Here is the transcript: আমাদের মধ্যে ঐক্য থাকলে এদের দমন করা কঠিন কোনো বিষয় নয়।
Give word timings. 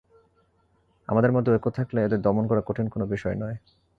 আমাদের 1.07 1.31
মধ্যে 1.31 1.51
ঐক্য 1.51 1.67
থাকলে 1.69 1.99
এদের 2.03 2.21
দমন 2.21 2.43
করা 2.47 2.61
কঠিন 2.65 2.85
কোনো 2.89 3.05
বিষয় 3.05 3.35
নয়। 3.35 3.57